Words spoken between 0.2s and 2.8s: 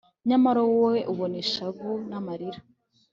nyamara wowe ubona ishavu n'amarira